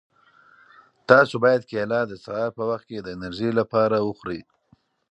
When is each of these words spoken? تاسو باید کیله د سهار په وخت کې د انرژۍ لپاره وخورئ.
تاسو 1.09 1.33
باید 1.43 1.63
کیله 1.71 1.99
د 2.07 2.13
سهار 2.23 2.49
په 2.57 2.63
وخت 2.69 2.85
کې 2.89 2.97
د 3.01 3.07
انرژۍ 3.15 3.51
لپاره 3.59 3.97
وخورئ. 4.07 4.41